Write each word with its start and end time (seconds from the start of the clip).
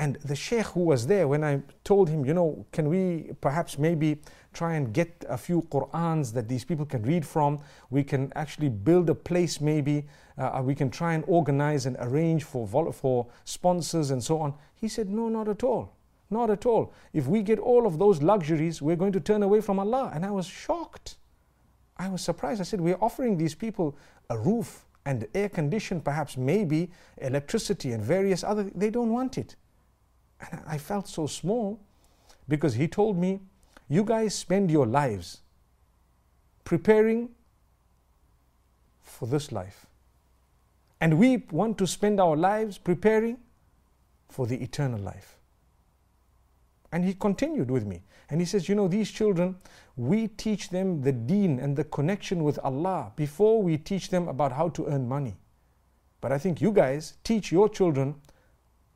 And 0.00 0.16
the 0.24 0.34
sheikh 0.34 0.64
who 0.68 0.80
was 0.80 1.06
there, 1.06 1.28
when 1.28 1.44
I 1.44 1.60
told 1.84 2.08
him, 2.08 2.24
you 2.24 2.32
know, 2.32 2.64
can 2.72 2.88
we 2.88 3.32
perhaps 3.42 3.76
maybe 3.76 4.22
try 4.54 4.72
and 4.76 4.94
get 4.94 5.26
a 5.28 5.36
few 5.36 5.60
Qur'ans 5.70 6.32
that 6.32 6.48
these 6.48 6.64
people 6.64 6.86
can 6.86 7.02
read 7.02 7.26
from? 7.26 7.58
We 7.90 8.02
can 8.02 8.32
actually 8.34 8.70
build 8.70 9.10
a 9.10 9.14
place 9.14 9.60
maybe. 9.60 10.06
Uh, 10.38 10.62
we 10.64 10.74
can 10.74 10.88
try 10.88 11.12
and 11.12 11.22
organize 11.26 11.84
and 11.84 11.98
arrange 12.00 12.44
for, 12.44 12.66
for 12.94 13.26
sponsors 13.44 14.10
and 14.10 14.24
so 14.24 14.40
on. 14.40 14.54
He 14.74 14.88
said, 14.88 15.10
no, 15.10 15.28
not 15.28 15.48
at 15.48 15.62
all. 15.62 15.94
Not 16.30 16.48
at 16.48 16.64
all. 16.64 16.94
If 17.12 17.26
we 17.26 17.42
get 17.42 17.58
all 17.58 17.86
of 17.86 17.98
those 17.98 18.22
luxuries, 18.22 18.80
we're 18.80 18.96
going 18.96 19.12
to 19.12 19.20
turn 19.20 19.42
away 19.42 19.60
from 19.60 19.78
Allah. 19.78 20.12
And 20.14 20.24
I 20.24 20.30
was 20.30 20.46
shocked. 20.46 21.18
I 21.98 22.08
was 22.08 22.22
surprised. 22.22 22.62
I 22.62 22.64
said, 22.64 22.80
We're 22.80 23.02
offering 23.02 23.36
these 23.36 23.54
people 23.54 23.98
a 24.30 24.38
roof 24.38 24.86
and 25.04 25.26
air 25.34 25.50
condition, 25.50 26.00
perhaps 26.00 26.38
maybe 26.38 26.90
electricity 27.18 27.92
and 27.92 28.02
various 28.02 28.42
other. 28.42 28.62
They 28.74 28.88
don't 28.88 29.12
want 29.12 29.36
it. 29.36 29.56
And 30.40 30.60
I 30.66 30.78
felt 30.78 31.08
so 31.08 31.26
small 31.26 31.80
because 32.48 32.74
he 32.74 32.88
told 32.88 33.18
me, 33.18 33.40
You 33.88 34.04
guys 34.04 34.34
spend 34.34 34.70
your 34.70 34.86
lives 34.86 35.40
preparing 36.64 37.30
for 39.02 39.26
this 39.26 39.52
life. 39.52 39.86
And 41.00 41.18
we 41.18 41.44
want 41.50 41.78
to 41.78 41.86
spend 41.86 42.20
our 42.20 42.36
lives 42.36 42.78
preparing 42.78 43.38
for 44.28 44.46
the 44.46 44.62
eternal 44.62 45.00
life. 45.00 45.38
And 46.92 47.04
he 47.04 47.14
continued 47.14 47.70
with 47.70 47.86
me. 47.86 48.02
And 48.28 48.40
he 48.40 48.46
says, 48.46 48.68
You 48.68 48.74
know, 48.74 48.88
these 48.88 49.10
children, 49.10 49.56
we 49.96 50.28
teach 50.28 50.70
them 50.70 51.02
the 51.02 51.12
deen 51.12 51.58
and 51.58 51.76
the 51.76 51.84
connection 51.84 52.44
with 52.44 52.58
Allah 52.60 53.12
before 53.16 53.62
we 53.62 53.76
teach 53.76 54.10
them 54.10 54.28
about 54.28 54.52
how 54.52 54.68
to 54.70 54.86
earn 54.86 55.08
money. 55.08 55.36
But 56.20 56.32
I 56.32 56.38
think 56.38 56.60
you 56.60 56.72
guys 56.72 57.14
teach 57.24 57.50
your 57.50 57.68
children 57.68 58.14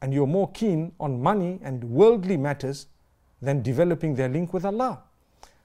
and 0.00 0.12
you're 0.12 0.26
more 0.26 0.50
keen 0.52 0.92
on 1.00 1.22
money 1.22 1.60
and 1.62 1.84
worldly 1.84 2.36
matters 2.36 2.86
than 3.40 3.62
developing 3.62 4.14
their 4.14 4.28
link 4.28 4.52
with 4.52 4.64
Allah. 4.64 5.02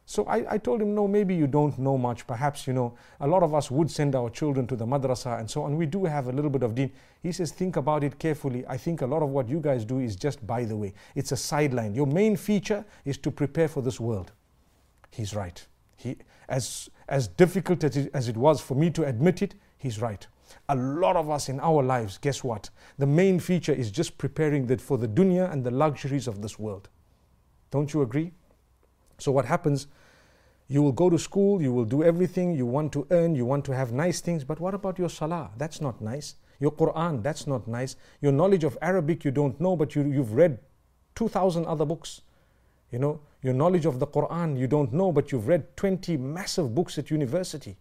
So 0.05 0.23
I, 0.25 0.53
I, 0.53 0.57
told 0.57 0.81
him, 0.81 0.95
no, 0.95 1.07
maybe 1.07 1.35
you 1.35 1.45
don't 1.45 1.77
know 1.77 1.95
much. 1.95 2.25
Perhaps, 2.25 2.65
you 2.65 2.73
know, 2.73 2.95
a 3.19 3.27
lot 3.27 3.43
of 3.43 3.53
us 3.53 3.69
would 3.69 3.91
send 3.91 4.15
our 4.15 4.31
children 4.31 4.65
to 4.65 4.75
the 4.75 4.85
madrasa 4.85 5.39
and 5.39 5.47
so 5.47 5.61
on. 5.61 5.77
We 5.77 5.85
do 5.85 6.03
have 6.05 6.27
a 6.27 6.31
little 6.31 6.49
bit 6.49 6.63
of 6.63 6.73
deen. 6.73 6.91
He 7.21 7.31
says, 7.31 7.51
think 7.51 7.75
about 7.75 8.03
it 8.03 8.17
carefully. 8.17 8.65
I 8.67 8.75
think 8.75 9.03
a 9.03 9.05
lot 9.05 9.21
of 9.21 9.29
what 9.29 9.47
you 9.47 9.59
guys 9.59 9.85
do 9.85 9.99
is 9.99 10.15
just 10.15 10.47
by 10.47 10.63
the 10.65 10.75
way. 10.75 10.95
It's 11.13 11.31
a 11.31 11.37
sideline. 11.37 11.93
Your 11.93 12.07
main 12.07 12.37
feature 12.37 12.83
is 13.05 13.19
to 13.19 13.29
prepare 13.29 13.67
for 13.67 13.83
this 13.83 13.99
world. 13.99 14.31
He's 15.11 15.35
right. 15.35 15.63
He, 15.99 16.15
as, 16.47 16.89
as 17.09 17.27
difficult 17.27 17.83
as 17.83 17.97
it, 17.97 18.09
as 18.13 18.29
it 18.29 18.37
was 18.37 18.61
for 18.61 18.73
me 18.73 18.89
to 18.91 19.03
admit 19.03 19.41
it, 19.41 19.55
he's 19.77 19.99
right. 19.99 20.25
A 20.69 20.75
lot 20.75 21.17
of 21.17 21.29
us 21.29 21.49
in 21.49 21.59
our 21.59 21.83
lives, 21.83 22.17
guess 22.17 22.41
what? 22.41 22.69
The 22.97 23.05
main 23.05 23.37
feature 23.39 23.73
is 23.73 23.91
just 23.91 24.17
preparing 24.17 24.67
that 24.67 24.79
for 24.79 24.97
the 24.97 25.09
dunya 25.09 25.51
and 25.51 25.61
the 25.61 25.71
luxuries 25.71 26.25
of 26.25 26.41
this 26.41 26.57
world. 26.57 26.87
Don't 27.69 27.93
you 27.93 28.01
agree? 28.01 28.31
So 29.17 29.33
what 29.33 29.43
happens? 29.43 29.87
You 30.69 30.81
will 30.81 30.93
go 30.93 31.09
to 31.09 31.19
school, 31.19 31.61
you 31.61 31.73
will 31.73 31.83
do 31.83 32.01
everything, 32.01 32.55
you 32.55 32.65
want 32.65 32.93
to 32.93 33.05
earn, 33.11 33.35
you 33.35 33.45
want 33.45 33.65
to 33.65 33.75
have 33.75 33.91
nice 33.91 34.21
things, 34.21 34.45
but 34.45 34.61
what 34.61 34.73
about 34.73 34.97
your 34.97 35.09
salah? 35.09 35.51
That's 35.57 35.81
not 35.81 35.99
nice. 35.99 36.35
Your 36.61 36.71
Quran, 36.71 37.21
that's 37.21 37.45
not 37.45 37.67
nice. 37.67 37.97
Your 38.21 38.31
knowledge 38.31 38.63
of 38.63 38.77
Arabic, 38.81 39.25
you 39.25 39.31
don't 39.31 39.59
know, 39.59 39.75
but 39.75 39.95
you, 39.95 40.03
you've 40.03 40.33
read 40.33 40.59
2,000 41.15 41.65
other 41.65 41.85
books. 41.85 42.21
You 42.91 42.99
know, 42.99 43.19
your 43.41 43.53
knowledge 43.53 43.85
of 43.85 43.99
the 43.99 44.07
Quran, 44.07 44.57
you 44.57 44.67
don't 44.67 44.91
know, 44.91 45.11
but 45.11 45.31
you've 45.31 45.47
read 45.47 45.75
20 45.77 46.17
massive 46.17 46.73
books 46.73 46.97
at 46.97 47.11
university. 47.11 47.77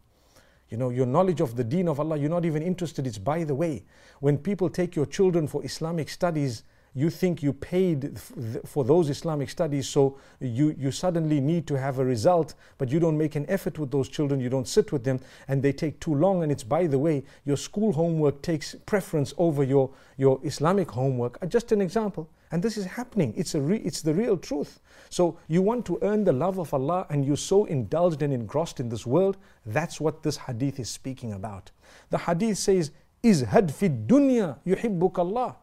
You 0.69 0.77
know, 0.77 0.91
your 0.91 1.07
knowledge 1.07 1.41
of 1.41 1.57
the 1.57 1.65
deen 1.65 1.89
of 1.89 1.99
Allah, 1.99 2.19
you're 2.19 2.29
not 2.29 2.45
even 2.45 2.63
interested. 2.63 3.07
It's 3.07 3.19
by 3.19 3.45
the 3.45 3.55
way. 3.55 3.85
When 4.21 4.37
people 4.37 4.69
take 4.69 4.95
your 4.95 5.07
children 5.07 5.49
for 5.49 5.65
Islamic 5.65 6.11
studies, 6.11 6.63
you 6.99 7.11
think 7.11 7.45
you 7.45 7.53
paid 7.53 8.19
for 8.67 8.83
those 8.83 9.09
Islamic 9.09 9.49
studies, 9.51 9.89
so 9.89 10.19
you, 10.41 10.75
you 10.77 10.91
suddenly 10.91 11.41
need 11.41 11.65
to 11.69 11.79
have 11.79 12.01
a 12.01 12.05
result, 12.05 12.55
but 12.77 12.91
you 12.91 12.99
don't 12.99 13.17
make 13.17 13.37
an 13.37 13.47
effort 13.49 13.79
with 13.79 13.93
those 13.93 14.09
children, 14.09 14.41
you 14.41 14.49
don't 14.49 14.67
sit 14.67 14.91
with 14.91 15.05
them, 15.05 15.21
and 15.47 15.63
they 15.63 15.73
take 15.73 16.01
too 16.01 16.13
long. 16.13 16.43
And 16.43 16.51
it's 16.51 16.65
by 16.65 16.89
the 16.89 16.99
way, 16.99 17.23
your 17.45 17.57
school 17.57 17.93
homework 17.93 18.43
takes 18.43 18.75
preference 18.85 19.33
over 19.39 19.63
your, 19.63 19.91
your 20.17 20.41
Islamic 20.43 20.91
homework. 20.91 21.39
Uh, 21.41 21.47
just 21.47 21.71
an 21.71 21.81
example. 21.81 22.29
And 22.51 22.65
this 22.65 22.77
is 22.77 22.87
happening. 22.87 23.33
It's, 23.37 23.55
a 23.55 23.61
re- 23.61 23.83
it's 23.85 24.03
the 24.03 24.15
real 24.15 24.37
truth. 24.37 24.81
So 25.09 25.39
you 25.47 25.63
want 25.63 25.87
to 25.87 26.01
earn 26.03 26.25
the 26.25 26.33
love 26.33 26.59
of 26.59 26.75
Allah 26.75 27.07
and 27.11 27.25
you're 27.25 27.37
so 27.37 27.67
indulged 27.67 28.23
and 28.23 28.33
engrossed 28.33 28.81
in 28.81 28.89
this 28.89 29.07
world. 29.07 29.37
That's 29.65 30.01
what 30.01 30.25
this 30.25 30.37
hadith 30.37 30.81
is 30.81 30.91
speaking 30.91 31.33
about. 31.33 31.71
The 32.11 32.19
hadith 32.19 32.59
says, 32.59 32.91
Izhad 33.23 33.71
fi 33.71 33.89
dunya 33.89 34.59
yuhibbuk 34.67 35.19
Allah. 35.19 35.57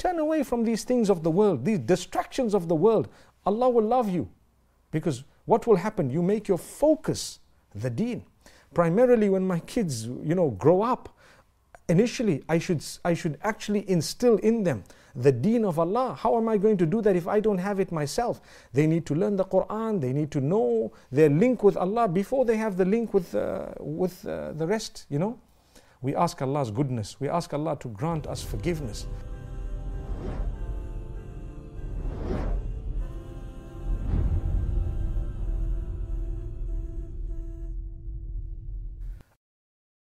Turn 0.00 0.18
away 0.18 0.42
from 0.44 0.64
these 0.64 0.82
things 0.82 1.10
of 1.10 1.22
the 1.22 1.30
world, 1.30 1.66
these 1.66 1.78
distractions 1.78 2.54
of 2.54 2.68
the 2.68 2.74
world. 2.74 3.06
Allah 3.44 3.68
will 3.68 3.84
love 3.84 4.08
you. 4.08 4.30
Because 4.90 5.24
what 5.44 5.66
will 5.66 5.76
happen? 5.76 6.08
You 6.08 6.22
make 6.22 6.48
your 6.48 6.56
focus 6.56 7.38
the 7.74 7.90
deen. 7.90 8.24
Primarily 8.72 9.28
when 9.28 9.46
my 9.46 9.60
kids, 9.60 10.06
you 10.06 10.34
know, 10.34 10.52
grow 10.52 10.80
up, 10.80 11.10
initially 11.90 12.42
I 12.48 12.58
should, 12.58 12.82
I 13.04 13.12
should 13.12 13.36
actually 13.42 13.84
instill 13.90 14.38
in 14.38 14.62
them 14.62 14.84
the 15.14 15.32
deen 15.32 15.66
of 15.66 15.78
Allah. 15.78 16.16
How 16.18 16.38
am 16.38 16.48
I 16.48 16.56
going 16.56 16.78
to 16.78 16.86
do 16.86 17.02
that 17.02 17.14
if 17.14 17.28
I 17.28 17.38
don't 17.38 17.58
have 17.58 17.78
it 17.78 17.92
myself? 17.92 18.40
They 18.72 18.86
need 18.86 19.04
to 19.04 19.14
learn 19.14 19.36
the 19.36 19.44
Quran, 19.44 20.00
they 20.00 20.14
need 20.14 20.30
to 20.30 20.40
know 20.40 20.92
their 21.12 21.28
link 21.28 21.62
with 21.62 21.76
Allah 21.76 22.08
before 22.08 22.46
they 22.46 22.56
have 22.56 22.78
the 22.78 22.86
link 22.86 23.12
with, 23.12 23.34
uh, 23.34 23.66
with 23.78 24.26
uh, 24.26 24.52
the 24.52 24.66
rest, 24.66 25.04
you 25.10 25.18
know. 25.18 25.38
We 26.00 26.14
ask 26.14 26.40
Allah's 26.40 26.70
goodness, 26.70 27.20
we 27.20 27.28
ask 27.28 27.52
Allah 27.52 27.76
to 27.80 27.88
grant 27.88 28.26
us 28.26 28.42
forgiveness. 28.42 29.06